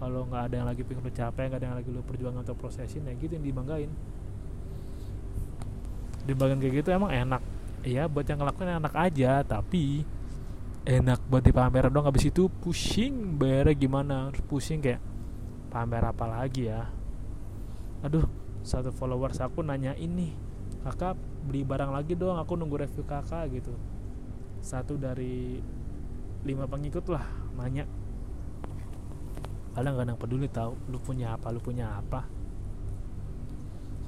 kalau 0.01 0.25
nggak 0.29 0.43
ada 0.49 0.55
yang 0.65 0.69
lagi 0.69 0.81
pengen 0.81 1.05
lu 1.05 1.13
capek 1.13 1.45
nggak 1.53 1.61
ada 1.61 1.67
yang 1.69 1.77
lagi 1.77 1.89
lu 1.93 2.01
perjuangan 2.05 2.41
atau 2.41 2.57
prosesin 2.57 3.05
ya 3.05 3.13
gitu 3.21 3.37
yang 3.37 3.45
dibanggain. 3.45 3.93
Dibanggain 6.25 6.61
kayak 6.61 6.75
gitu 6.81 6.89
emang 6.89 7.13
enak 7.13 7.45
iya 7.81 8.05
buat 8.07 8.29
yang 8.29 8.45
ngelakuin 8.45 8.77
enak 8.77 8.95
aja 8.97 9.41
tapi 9.41 10.05
enak 10.85 11.21
buat 11.29 11.45
di 11.45 11.53
pamer 11.53 11.93
dong 11.93 12.09
habis 12.09 12.29
itu 12.29 12.49
pusing 12.49 13.37
bayarnya 13.37 13.75
gimana? 13.77 14.17
Harus 14.29 14.43
pusing 14.45 14.81
kayak 14.81 15.01
pamer 15.69 16.05
apa 16.05 16.25
lagi 16.25 16.69
ya? 16.73 16.89
Aduh 18.01 18.25
satu 18.61 18.93
followers 18.93 19.41
aku 19.41 19.65
nanya 19.65 19.97
ini 19.97 20.37
kakak 20.85 21.17
beli 21.49 21.65
barang 21.65 21.93
lagi 21.93 22.17
dong 22.17 22.37
aku 22.37 22.57
nunggu 22.57 22.85
review 22.85 23.05
kakak 23.05 23.53
gitu. 23.53 23.73
Satu 24.61 24.97
dari 24.97 25.61
lima 26.45 26.65
pengikut 26.65 27.05
lah 27.13 27.25
nanya. 27.57 27.85
Kadang 29.77 30.01
kadang 30.01 30.17
peduli 30.17 30.49
tahu 30.49 30.77
lu 30.89 30.99
punya 31.01 31.37
apa 31.37 31.53
lu 31.53 31.61
punya 31.61 32.01
apa? 32.01 32.25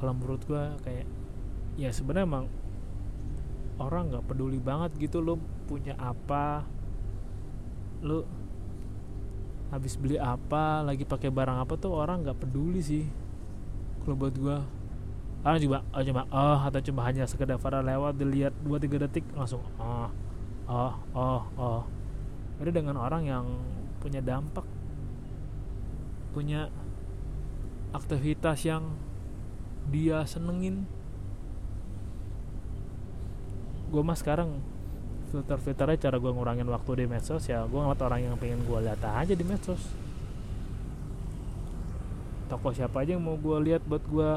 Kalau 0.00 0.12
menurut 0.16 0.42
gua 0.48 0.74
kayak 0.82 1.06
ya 1.78 1.88
sebenarnya 1.92 2.26
emang 2.28 2.46
orang 3.82 4.14
nggak 4.14 4.24
peduli 4.30 4.62
banget 4.62 4.94
gitu 4.98 5.18
lu 5.18 5.38
punya 5.66 5.98
apa? 5.98 6.62
Lu 8.02 8.22
habis 9.74 9.98
beli 9.98 10.16
apa? 10.22 10.86
Lagi 10.86 11.02
pakai 11.02 11.34
barang 11.34 11.58
apa? 11.66 11.74
Tuh 11.74 11.90
orang 11.90 12.22
nggak 12.22 12.38
peduli 12.38 12.78
sih 12.78 13.04
kalau 14.06 14.14
buat 14.18 14.34
gua. 14.38 14.62
Orang 15.42 15.58
juga 15.58 15.82
oh 15.90 16.02
cuma 16.06 16.22
oh 16.30 16.58
atau 16.62 16.78
cuma 16.78 17.02
hanya 17.02 17.26
sekedar 17.26 17.58
viral 17.58 17.82
lewat 17.82 18.14
dilihat 18.14 18.54
2-3 18.62 19.02
detik 19.10 19.26
langsung 19.34 19.58
oh 19.74 20.06
oh 20.70 20.94
oh 21.18 21.42
oh. 21.58 21.82
Beda 22.62 22.70
dengan 22.70 22.94
orang 22.94 23.26
yang 23.26 23.46
punya 23.98 24.22
dampak 24.22 24.62
punya 26.30 26.70
aktivitas 27.90 28.64
yang 28.64 28.94
dia 29.92 30.24
senengin 30.24 30.88
gue 33.92 34.00
mah 34.00 34.16
sekarang 34.16 34.56
filter 35.28 35.60
filternya 35.60 36.00
cara 36.08 36.16
gue 36.16 36.32
ngurangin 36.32 36.64
waktu 36.68 37.04
di 37.04 37.06
medsos 37.08 37.44
ya 37.44 37.64
gue 37.68 37.76
ngeliat 37.76 38.00
orang 38.00 38.20
yang 38.24 38.36
pengen 38.40 38.64
gue 38.64 38.78
lihat 38.80 39.04
aja 39.04 39.36
di 39.36 39.44
medsos. 39.44 39.92
Toko 42.48 42.72
siapa 42.72 43.04
aja 43.04 43.16
yang 43.16 43.24
mau 43.24 43.36
gue 43.36 43.58
lihat 43.68 43.84
buat 43.84 44.00
gue 44.08 44.32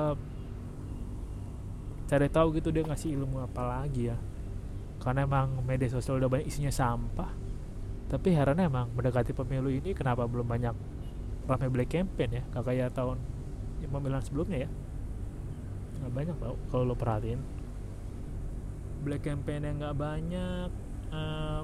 cari 2.05 2.27
tahu 2.29 2.59
gitu 2.59 2.69
dia 2.71 2.83
ngasih 2.83 3.15
ilmu 3.15 3.43
apa 3.47 3.63
lagi 3.63 4.11
ya. 4.11 4.17
Karena 4.99 5.23
emang 5.23 5.63
media 5.63 5.87
sosial 5.87 6.19
udah 6.19 6.31
banyak 6.31 6.47
isinya 6.51 6.71
sampah. 6.71 7.31
Tapi 8.11 8.35
heran 8.35 8.59
emang 8.59 8.91
mendekati 8.91 9.31
pemilu 9.31 9.71
ini 9.71 9.95
kenapa 9.95 10.27
belum 10.27 10.47
banyak 10.47 10.75
ramai 11.47 11.67
black 11.71 11.91
campaign 11.95 12.39
ya? 12.39 12.43
Gak 12.55 12.63
kayak 12.71 12.91
tahun 12.95 13.19
pemilihan 13.83 14.23
sebelumnya 14.23 14.67
ya? 14.67 14.69
Nggak 15.99 16.11
banyak 16.11 16.35
tau 16.39 16.55
kalau 16.71 16.83
lo 16.87 16.95
perhatiin 16.95 17.54
black 19.05 19.21
campaign 19.21 19.61
yang 19.69 19.77
nggak 19.77 19.95
banyak 19.95 20.69
uh, 21.13 21.61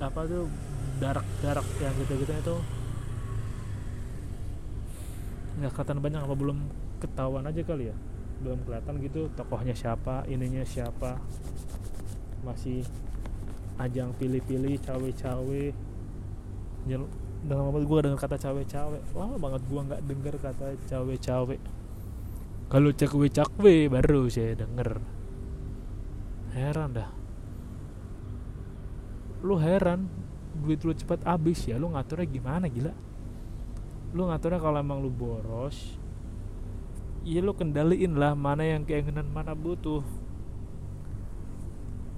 apa 0.00 0.20
tuh 0.26 0.48
darak 0.98 1.26
darak 1.44 1.66
yang 1.78 1.94
gitu 2.00 2.24
gitu 2.24 2.32
itu 2.32 2.56
nggak 5.54 5.70
kelihatan 5.70 5.98
banyak 6.02 6.20
apa 6.24 6.34
belum 6.34 6.58
ketahuan 6.98 7.46
aja 7.46 7.62
kali 7.62 7.92
ya. 7.92 7.96
Belum 8.42 8.58
kelihatan 8.66 8.98
gitu 9.04 9.30
tokohnya 9.38 9.76
siapa 9.76 10.26
ininya 10.26 10.66
siapa. 10.66 11.20
Masih 12.42 12.82
ajang 13.78 14.10
pilih-pilih 14.18 14.82
cawe-cawe. 14.82 15.64
Dengan 16.84 17.06
lama 17.46 17.78
gue 17.78 17.98
dengar 18.02 18.18
kata 18.18 18.36
cawe-cawe. 18.40 18.98
Wah 19.14 19.36
banget 19.38 19.62
gue 19.68 19.80
nggak 19.86 20.02
denger 20.10 20.34
kata 20.42 20.68
cawe-cawe. 20.90 21.56
Kalau 22.66 22.90
cakwe-cakwe 22.90 23.86
baru 23.86 24.26
saya 24.26 24.58
denger 24.58 24.98
heran 26.54 26.94
dah. 26.94 27.10
Lu 29.44 29.60
heran 29.60 30.08
duit 30.54 30.80
lu 30.86 30.94
cepat 30.94 31.26
habis 31.26 31.66
ya 31.66 31.76
lu 31.76 31.90
ngaturnya 31.92 32.26
gimana 32.30 32.70
gila? 32.70 32.94
Lu 34.14 34.30
ngaturnya 34.30 34.62
kalau 34.62 34.78
emang 34.78 35.02
lu 35.02 35.10
boros 35.10 35.98
ya 37.26 37.40
lu 37.40 37.56
kendaliin 37.56 38.14
lah 38.14 38.32
mana 38.38 38.62
yang 38.62 38.86
keinginan 38.86 39.26
mana 39.28 39.52
butuh. 39.52 40.00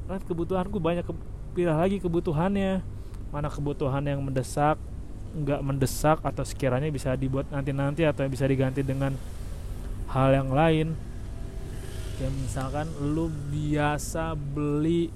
Kan 0.06 0.22
kebutuhanku 0.22 0.78
banyak 0.78 1.02
ke, 1.02 1.12
pilih 1.56 1.74
lagi 1.74 1.98
kebutuhannya. 1.98 2.84
Mana 3.34 3.50
kebutuhan 3.50 4.06
yang 4.06 4.22
mendesak 4.22 4.78
nggak 5.36 5.60
mendesak 5.60 6.18
atau 6.24 6.44
sekiranya 6.46 6.88
bisa 6.88 7.12
dibuat 7.12 7.44
nanti-nanti 7.52 8.08
atau 8.08 8.24
bisa 8.24 8.48
diganti 8.48 8.80
dengan 8.80 9.12
hal 10.08 10.32
yang 10.32 10.48
lain 10.48 10.96
kayak 12.16 12.32
misalkan 12.40 12.88
lu 13.00 13.28
biasa 13.52 14.32
beli 14.32 15.12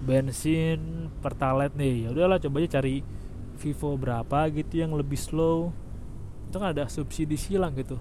bensin 0.00 1.12
pertalite 1.20 1.76
nih 1.76 2.08
ya 2.08 2.16
udahlah 2.16 2.40
coba 2.40 2.64
aja 2.64 2.80
cari 2.80 3.04
Vivo 3.60 3.92
berapa 4.00 4.48
gitu 4.48 4.80
yang 4.80 4.96
lebih 4.96 5.20
slow. 5.20 5.68
Itu 6.48 6.56
kan 6.56 6.72
ada 6.72 6.88
subsidi 6.88 7.36
silang 7.36 7.76
gitu. 7.76 8.00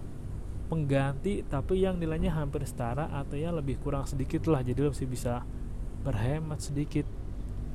Pengganti 0.72 1.44
tapi 1.44 1.84
yang 1.84 2.00
nilainya 2.00 2.32
hampir 2.32 2.64
setara 2.64 3.12
atau 3.12 3.36
yang 3.36 3.60
lebih 3.60 3.76
kurang 3.84 4.08
sedikit 4.08 4.48
lah 4.48 4.64
jadi 4.64 4.88
lo 4.88 4.96
masih 4.96 5.12
bisa 5.12 5.44
berhemat 6.08 6.64
sedikit. 6.64 7.04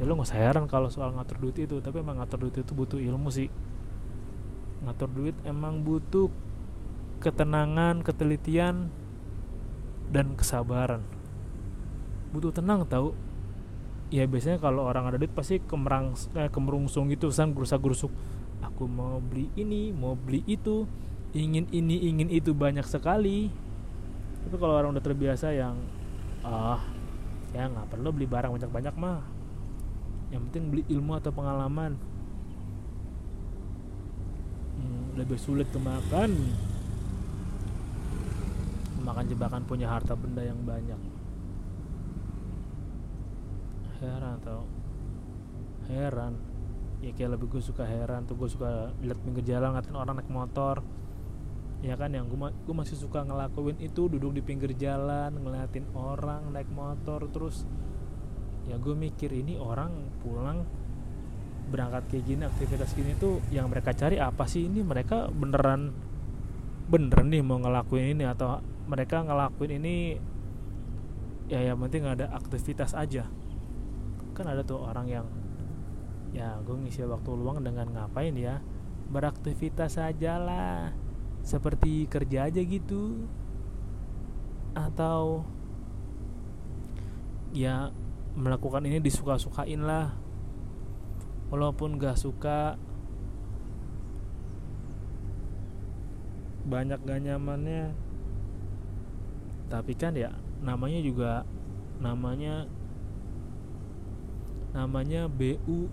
Ya 0.01 0.09
lo 0.09 0.17
nggak 0.17 0.33
usah 0.33 0.41
heran 0.41 0.65
kalau 0.65 0.89
soal 0.89 1.13
ngatur 1.13 1.45
duit 1.45 1.61
itu 1.61 1.77
tapi 1.85 2.01
emang 2.01 2.25
ngatur 2.25 2.49
duit 2.49 2.57
itu 2.57 2.73
butuh 2.73 2.97
ilmu 2.97 3.29
sih. 3.29 3.53
Ngatur 4.89 5.11
duit 5.13 5.37
emang 5.45 5.85
butuh 5.85 6.33
ketenangan 7.21 8.01
ketelitian 8.01 8.89
dan 10.11 10.37
kesabaran. 10.37 11.05
Butuh 12.35 12.51
tenang 12.51 12.85
tahu? 12.89 13.15
Ya 14.13 14.29
biasanya 14.29 14.61
kalau 14.61 14.85
orang 14.85 15.11
ada 15.11 15.17
duit 15.19 15.33
pasti 15.33 15.59
kemerang 15.59 16.15
eh, 16.37 16.51
kemerungsung 16.53 17.11
gitu 17.11 17.33
san 17.35 17.51
gerusak 17.57 17.83
gerusuk 17.83 18.13
aku 18.63 18.89
mau 18.89 19.21
beli 19.21 19.53
ini 19.59 19.93
mau 19.93 20.17
beli 20.17 20.41
itu 20.49 20.89
ingin 21.35 21.67
ini 21.75 22.09
ingin 22.09 22.31
itu 22.31 22.55
banyak 22.55 22.87
sekali. 22.87 23.51
Tapi 24.47 24.57
kalau 24.57 24.75
orang 24.79 24.95
udah 24.95 25.05
terbiasa 25.05 25.51
yang 25.51 25.75
ah 26.47 26.81
ya 27.51 27.67
nggak 27.67 27.91
perlu 27.91 28.15
beli 28.15 28.27
barang 28.31 28.55
banyak 28.55 28.71
banyak 28.71 28.95
mah. 28.95 29.23
Yang 30.31 30.41
penting 30.51 30.65
beli 30.71 30.83
ilmu 30.89 31.13
atau 31.19 31.31
pengalaman. 31.35 31.99
Hmm, 34.75 35.19
lebih 35.19 35.39
sulit 35.39 35.71
kemakan 35.71 36.35
makan 39.05 39.29
jebakan 39.29 39.63
punya 39.69 39.93
harta 39.93 40.17
benda 40.17 40.41
yang 40.41 40.57
banyak. 40.65 40.97
Heran 44.01 44.41
tau. 44.41 44.65
Heran. 45.93 46.33
Ya 47.05 47.13
kayak 47.13 47.37
lebih 47.37 47.53
gue 47.53 47.61
suka 47.61 47.85
heran 47.85 48.25
tuh 48.25 48.41
gue 48.41 48.49
suka 48.49 48.97
lihat 49.05 49.21
pinggir 49.21 49.45
jalan 49.45 49.77
ngatain 49.77 49.95
orang 49.95 50.17
naik 50.17 50.33
motor. 50.33 50.81
Ya 51.85 52.01
kan 52.01 52.17
yang 52.17 52.33
gue, 52.33 52.39
gue 52.41 52.75
masih 52.75 52.97
suka 52.97 53.29
ngelakuin 53.29 53.77
itu 53.85 54.09
duduk 54.09 54.33
di 54.33 54.41
pinggir 54.41 54.73
jalan 54.73 55.37
ngeliatin 55.37 55.85
orang 55.93 56.49
naik 56.49 56.73
motor 56.73 57.29
terus 57.29 57.69
ya 58.65 58.81
gue 58.81 58.97
mikir 58.97 59.29
ini 59.29 59.61
orang 59.61 59.93
pulang 60.25 60.65
berangkat 61.69 62.09
kayak 62.09 62.25
gini 62.25 62.43
aktivitas 62.49 62.97
gini 62.97 63.13
tuh 63.21 63.45
yang 63.53 63.69
mereka 63.69 63.93
cari 63.93 64.17
apa 64.17 64.49
sih? 64.49 64.65
Ini 64.65 64.81
mereka 64.81 65.29
beneran 65.29 65.93
bener 66.89 67.21
nih 67.25 67.45
mau 67.45 67.61
ngelakuin 67.61 68.17
ini 68.17 68.25
atau 68.29 68.61
mereka 68.85 69.25
ngelakuin 69.25 69.81
ini 69.81 70.21
ya 71.49 71.61
yang 71.61 71.81
penting 71.81 72.05
ada 72.05 72.29
aktivitas 72.33 72.93
aja. 72.93 73.29
Kan 74.37 74.51
ada 74.51 74.65
tuh 74.65 74.81
orang 74.81 75.07
yang 75.09 75.27
ya 76.35 76.59
gue 76.67 76.75
ngisi 76.75 77.07
waktu 77.07 77.31
luang 77.33 77.63
dengan 77.65 77.89
ngapain 77.95 78.35
ya? 78.37 78.61
Beraktivitas 79.09 79.97
aja 80.01 80.41
lah. 80.41 80.93
Seperti 81.45 82.09
kerja 82.09 82.49
aja 82.49 82.61
gitu. 82.61 83.29
Atau 84.75 85.47
ya 87.55 87.95
melakukan 88.35 88.83
ini 88.85 88.99
disuka-sukain 88.99 89.81
lah. 89.85 90.13
Walaupun 91.53 92.03
gak 92.03 92.19
suka 92.19 92.75
banyak 96.65 96.99
gak 97.05 97.21
nyamannya 97.21 98.04
tapi 99.69 99.97
kan 99.97 100.13
ya 100.15 100.33
namanya 100.61 101.01
juga 101.01 101.31
namanya 102.01 102.69
namanya 104.75 105.31
BU 105.31 105.87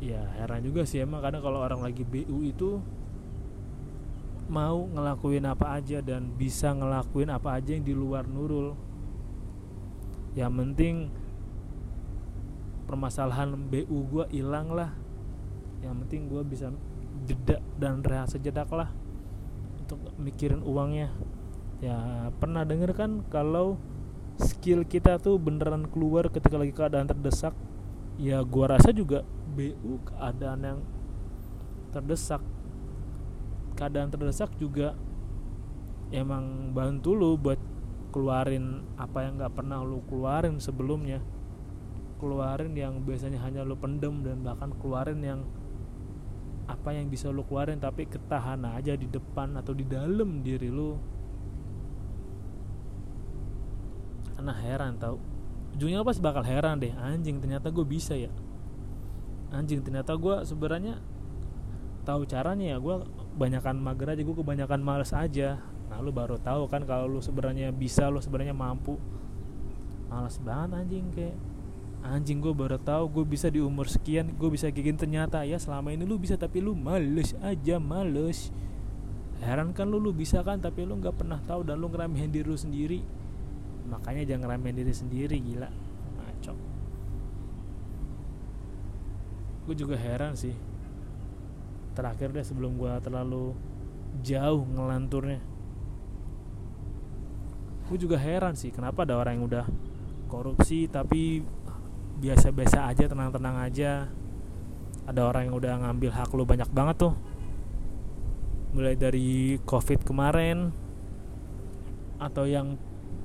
ya 0.00 0.24
heran 0.40 0.64
juga 0.64 0.88
sih 0.88 1.04
emang 1.04 1.20
karena 1.20 1.40
kalau 1.40 1.60
orang 1.60 1.84
lagi 1.84 2.04
BU 2.04 2.44
itu 2.44 2.80
mau 4.48 4.84
ngelakuin 4.88 5.44
apa 5.48 5.80
aja 5.80 6.04
dan 6.04 6.28
bisa 6.36 6.72
ngelakuin 6.76 7.32
apa 7.32 7.56
aja 7.56 7.72
yang 7.72 7.84
di 7.84 7.96
luar 7.96 8.28
Nurul. 8.28 8.76
Yang 10.36 10.52
penting 10.52 10.96
permasalahan 12.84 13.56
BU 13.56 13.98
gue 14.12 14.24
hilang 14.34 14.74
lah. 14.76 14.92
Yang 15.80 15.94
penting 16.04 16.20
gue 16.28 16.42
bisa 16.44 16.68
jeda 17.24 17.56
dan 17.80 18.04
rehat 18.04 18.28
sejedak 18.28 18.68
lah 18.68 18.92
untuk 19.80 20.00
mikirin 20.20 20.60
uangnya 20.60 21.12
ya 21.84 22.32
pernah 22.40 22.64
denger 22.64 22.96
kan 22.96 23.20
kalau 23.28 23.76
skill 24.40 24.88
kita 24.88 25.20
tuh 25.20 25.36
beneran 25.36 25.84
keluar 25.92 26.32
ketika 26.32 26.56
lagi 26.56 26.72
keadaan 26.72 27.04
terdesak? 27.04 27.52
Ya 28.16 28.40
gua 28.40 28.78
rasa 28.78 28.94
juga 28.94 29.26
BU 29.52 30.00
keadaan 30.08 30.60
yang 30.64 30.78
terdesak. 31.92 32.40
Keadaan 33.76 34.08
terdesak 34.08 34.54
juga 34.56 34.96
emang 36.08 36.72
bantu 36.72 37.12
lu 37.12 37.36
buat 37.36 37.58
keluarin 38.14 38.86
apa 38.94 39.26
yang 39.26 39.36
nggak 39.36 39.54
pernah 39.54 39.82
lu 39.84 40.00
keluarin 40.08 40.56
sebelumnya. 40.62 41.20
Keluarin 42.16 42.72
yang 42.72 43.04
biasanya 43.04 43.42
hanya 43.44 43.66
lu 43.66 43.76
pendem 43.76 44.24
dan 44.24 44.40
bahkan 44.40 44.72
keluarin 44.80 45.20
yang 45.20 45.40
apa 46.64 46.96
yang 46.96 47.12
bisa 47.12 47.28
lu 47.28 47.44
keluarin 47.44 47.76
tapi 47.76 48.08
ketahan 48.08 48.64
aja 48.64 48.96
di 48.96 49.04
depan 49.04 49.52
atau 49.60 49.76
di 49.76 49.84
dalam 49.84 50.40
diri 50.40 50.72
lu 50.72 50.96
karena 54.44 54.60
heran 54.60 55.00
tau. 55.00 55.16
Ujungnya 55.72 56.04
pasti 56.04 56.20
bakal 56.20 56.44
heran 56.44 56.76
deh. 56.76 56.92
Anjing 57.00 57.40
ternyata 57.40 57.72
gue 57.72 57.80
bisa 57.80 58.12
ya. 58.12 58.28
Anjing 59.48 59.80
ternyata 59.80 60.12
gue 60.20 60.44
sebenarnya 60.44 61.00
tahu 62.04 62.28
caranya 62.28 62.76
ya. 62.76 62.78
Gue 62.78 63.00
kebanyakan 63.40 63.80
mager 63.80 64.12
aja 64.12 64.20
gue 64.20 64.36
kebanyakan 64.36 64.80
males 64.84 65.16
aja. 65.16 65.64
Nah 65.88 65.96
lu 66.04 66.12
baru 66.12 66.36
tahu 66.36 66.68
kan 66.68 66.84
kalau 66.84 67.08
lu 67.08 67.24
sebenarnya 67.24 67.72
bisa 67.72 68.12
lu 68.12 68.20
sebenarnya 68.20 68.52
mampu. 68.52 69.00
Males 70.12 70.36
banget 70.44 70.84
anjing 70.84 71.08
kayak. 71.16 71.40
Anjing 72.04 72.44
gue 72.44 72.52
baru 72.52 72.76
tahu 72.76 73.08
gue 73.08 73.24
bisa 73.24 73.48
di 73.48 73.64
umur 73.64 73.88
sekian 73.88 74.36
gue 74.36 74.48
bisa 74.52 74.68
gini 74.68 74.92
ternyata 74.92 75.40
ya. 75.48 75.56
Selama 75.56 75.88
ini 75.88 76.04
lu 76.04 76.20
bisa 76.20 76.36
tapi 76.36 76.60
lu 76.60 76.76
males 76.76 77.32
aja 77.40 77.80
males. 77.80 78.52
Heran 79.40 79.72
kan 79.72 79.88
lu 79.88 79.96
lu 79.96 80.12
bisa 80.12 80.44
kan 80.44 80.60
tapi 80.60 80.84
lu 80.84 81.00
nggak 81.00 81.16
pernah 81.16 81.40
tahu 81.48 81.64
dan 81.64 81.80
lu 81.80 81.88
ngeremehin 81.88 82.28
diri 82.28 82.44
lu 82.44 82.60
sendiri 82.60 83.23
makanya 83.84 84.24
jangan 84.24 84.48
ngeremehin 84.48 84.76
diri 84.80 84.92
sendiri 84.94 85.36
gila. 85.40 85.68
Ngaco 86.18 86.74
gue 89.64 89.74
juga 89.76 89.96
heran 89.96 90.36
sih. 90.36 90.52
Terakhir 91.96 92.34
deh 92.36 92.44
sebelum 92.44 92.76
gue 92.76 92.92
terlalu 93.00 93.56
jauh 94.20 94.62
ngelanturnya. 94.68 95.40
Gue 97.88 97.98
juga 98.00 98.16
heran 98.20 98.56
sih 98.56 98.72
kenapa 98.72 99.04
ada 99.04 99.16
orang 99.16 99.40
yang 99.40 99.46
udah 99.48 99.64
korupsi 100.28 100.88
tapi 100.88 101.44
biasa-biasa 102.20 102.92
aja 102.92 103.04
tenang-tenang 103.08 103.56
aja. 103.64 104.08
Ada 105.04 105.20
orang 105.20 105.52
yang 105.52 105.56
udah 105.56 105.72
ngambil 105.84 106.10
hak 106.12 106.32
lu 106.32 106.44
banyak 106.48 106.68
banget 106.72 106.96
tuh. 107.08 107.14
Mulai 108.76 108.96
dari 108.98 109.56
covid 109.64 110.02
kemarin 110.02 110.72
atau 112.18 112.48
yang 112.48 112.76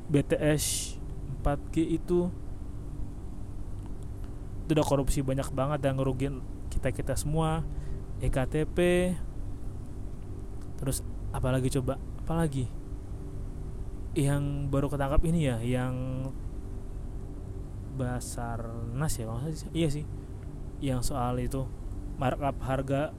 BTS 0.10 0.98
4G 1.46 1.76
itu 1.86 2.34
itu 4.70 4.78
udah 4.78 4.86
korupsi 4.86 5.26
banyak 5.26 5.50
banget 5.50 5.82
dan 5.82 5.98
ngerugiin 5.98 6.46
kita 6.70 6.94
kita 6.94 7.18
semua. 7.18 7.66
EKTP 8.20 8.78
terus 10.78 11.02
apalagi 11.32 11.72
coba? 11.74 11.98
Apalagi? 12.22 12.68
Yang 14.14 14.44
baru 14.70 14.92
ketangkap 14.92 15.22
ini 15.26 15.40
ya 15.48 15.58
yang 15.64 15.96
Basarnas 17.98 19.14
ya 19.18 19.26
kalau 19.26 19.42
iya 19.74 19.90
sih. 19.90 20.06
Yang 20.84 21.16
soal 21.16 21.40
itu 21.42 21.66
markup 22.22 22.60
harga 22.62 23.16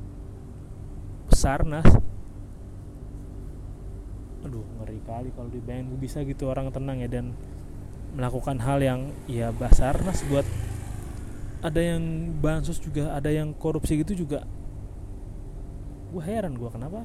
Basarnas 1.26 2.09
aduh 4.40 4.64
ngeri 4.80 5.00
kali 5.04 5.28
kalau 5.36 5.52
dibayangin 5.52 5.96
bisa 6.00 6.24
gitu 6.24 6.48
orang 6.48 6.72
tenang 6.72 7.04
ya 7.04 7.08
dan 7.08 7.36
melakukan 8.16 8.58
hal 8.58 8.80
yang 8.82 9.00
ya 9.30 9.54
Basarnas 9.54 10.24
buat 10.26 10.46
ada 11.60 11.80
yang 11.80 12.34
bansos 12.40 12.80
juga 12.80 13.12
ada 13.12 13.28
yang 13.28 13.52
korupsi 13.52 14.00
gitu 14.00 14.24
juga. 14.24 14.48
Gue 16.10 16.24
heran 16.24 16.56
gue 16.56 16.70
kenapa 16.72 17.04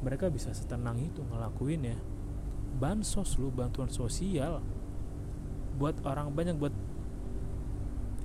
mereka 0.00 0.30
bisa 0.30 0.54
setenang 0.54 1.02
itu 1.02 1.20
ngelakuin 1.26 1.82
ya? 1.90 1.98
Bansos 2.78 3.36
lu 3.36 3.50
bantuan 3.50 3.90
sosial 3.90 4.62
buat 5.74 5.98
orang 6.06 6.30
banyak 6.30 6.54
buat 6.54 6.74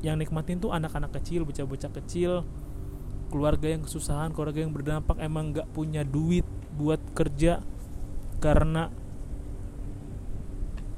yang 0.05 0.21
nikmatin 0.21 0.61
tuh 0.61 0.71
anak-anak 0.71 1.11
kecil 1.19 1.43
bocah-bocah 1.43 1.91
kecil 1.97 2.45
keluarga 3.33 3.67
yang 3.73 3.83
kesusahan 3.83 4.31
keluarga 4.31 4.63
yang 4.63 4.71
berdampak 4.71 5.17
emang 5.19 5.51
nggak 5.51 5.67
punya 5.73 6.05
duit 6.05 6.45
buat 6.77 7.01
kerja 7.17 7.59
karena 8.39 8.87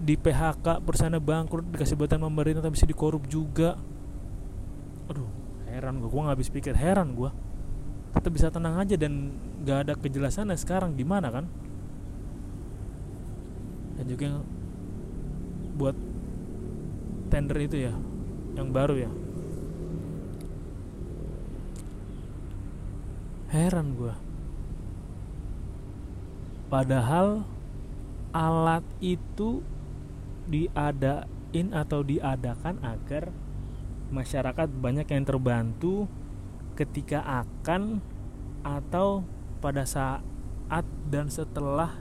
di 0.02 0.18
PHK 0.18 0.82
perusahaan 0.82 1.14
bangkrut 1.22 1.70
dikasih 1.70 1.94
bantuan 1.94 2.26
pemerintah 2.26 2.66
tapi 2.66 2.74
bisa 2.74 2.90
dikorup 2.90 3.26
juga. 3.30 3.78
Aduh 5.10 5.30
heran 5.70 6.02
gue 6.02 6.10
gue 6.10 6.22
nggak 6.22 6.36
habis 6.36 6.50
pikir 6.50 6.76
heran 6.76 7.14
gue 7.16 7.32
kita 8.12 8.28
bisa 8.28 8.48
tenang 8.52 8.76
aja 8.76 9.00
dan 9.00 9.34
nggak 9.62 9.78
ada 9.88 9.94
kejelasan 9.98 10.54
sekarang. 10.58 10.98
Gimana 10.98 11.30
kan? 11.30 11.46
Dan 13.98 14.06
juga 14.10 14.24
yang 14.26 14.42
buat 15.78 15.96
tender 17.32 17.58
itu 17.62 17.78
ya 17.88 17.94
yang 18.58 18.74
baru 18.74 18.96
ya. 19.06 19.12
Heran 23.52 24.00
gue 24.00 24.31
padahal 26.72 27.44
alat 28.32 28.88
itu 29.04 29.60
diadain 30.48 31.68
atau 31.76 32.00
diadakan 32.00 32.80
agar 32.80 33.36
masyarakat 34.08 34.72
banyak 34.80 35.04
yang 35.04 35.28
terbantu 35.28 36.08
ketika 36.80 37.20
akan 37.44 38.00
atau 38.64 39.28
pada 39.60 39.84
saat 39.84 40.88
dan 41.12 41.28
setelah 41.28 41.92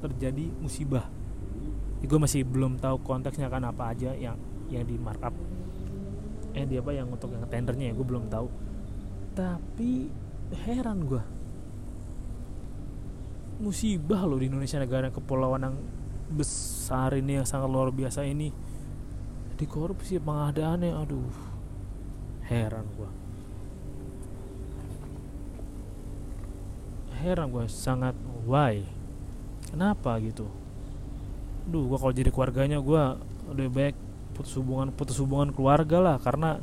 terjadi 0.00 0.48
musibah. 0.56 1.04
Gue 2.00 2.16
masih 2.16 2.48
belum 2.48 2.80
tahu 2.80 3.04
konteksnya 3.04 3.52
kan 3.52 3.60
apa 3.68 3.92
aja 3.92 4.16
yang 4.16 4.40
yang 4.72 4.88
di 4.88 4.96
markup 4.96 5.36
eh 6.50 6.66
dia 6.66 6.82
apa 6.82 6.90
yang 6.90 7.06
untuk 7.12 7.30
yang 7.30 7.44
tendernya 7.46 7.92
ya 7.92 7.94
gue 7.94 8.06
belum 8.08 8.32
tahu. 8.32 8.48
Tapi 9.36 10.08
heran 10.64 11.04
gue 11.04 11.39
musibah 13.60 14.24
loh 14.24 14.40
di 14.40 14.48
Indonesia 14.48 14.80
negara 14.80 15.12
kepulauan 15.12 15.68
yang 15.68 15.76
besar 16.32 17.12
ini 17.14 17.38
yang 17.38 17.46
sangat 17.46 17.68
luar 17.68 17.92
biasa 17.92 18.24
ini. 18.24 18.48
Di 19.54 19.68
korupsi 19.68 20.16
pengadaannya 20.16 20.96
aduh. 20.96 21.36
Heran 22.48 22.86
gua. 22.96 23.10
Heran 27.20 27.52
gua 27.52 27.68
sangat 27.68 28.16
why? 28.48 28.82
Kenapa 29.68 30.16
gitu? 30.24 30.48
Duh 31.68 31.84
gua 31.86 32.00
kalau 32.00 32.16
jadi 32.16 32.32
keluarganya 32.32 32.80
gua 32.80 33.20
lebih 33.52 33.70
baik 33.70 33.96
putus 34.32 34.56
hubungan 34.56 34.88
putus 34.90 35.20
hubungan 35.20 35.52
keluarga 35.52 36.00
lah. 36.00 36.16
Karena 36.16 36.58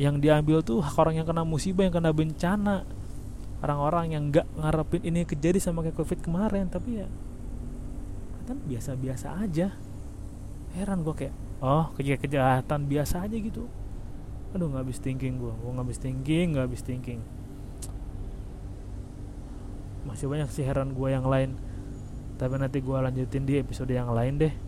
yang 0.00 0.22
diambil 0.22 0.64
tuh 0.64 0.80
orang 0.96 1.20
yang 1.20 1.26
kena 1.28 1.44
musibah 1.44 1.84
yang 1.84 1.94
kena 1.94 2.14
bencana 2.14 2.88
orang-orang 3.64 4.14
yang 4.14 4.22
nggak 4.30 4.46
ngarepin 4.58 5.02
ini 5.02 5.26
kejadi 5.26 5.58
sama 5.58 5.82
kayak 5.82 5.98
covid 5.98 6.20
kemarin. 6.22 6.70
Tapi 6.70 7.02
ya 7.02 7.08
kan 8.48 8.58
biasa-biasa 8.64 9.44
aja. 9.44 9.74
Heran 10.76 11.04
gue 11.04 11.14
kayak 11.14 11.34
oh 11.60 11.90
kejahatan 11.96 12.86
biasa 12.86 13.26
aja 13.26 13.36
gitu. 13.36 13.66
Aduh 14.54 14.68
nggak 14.72 14.88
habis 14.88 15.00
thinking 15.02 15.36
gue 15.36 15.52
gue 15.52 15.70
nggak 15.70 15.86
habis 15.88 16.00
thinking 16.00 16.46
nggak 16.54 16.64
habis 16.70 16.82
thinking. 16.84 17.20
Masih 20.06 20.30
banyak 20.30 20.48
sih 20.48 20.64
heran 20.64 20.96
gue 20.96 21.08
yang 21.10 21.26
lain. 21.26 21.58
Tapi 22.38 22.54
nanti 22.56 22.78
gue 22.78 22.94
lanjutin 22.94 23.42
di 23.42 23.58
episode 23.58 23.90
yang 23.90 24.14
lain 24.14 24.38
deh 24.38 24.67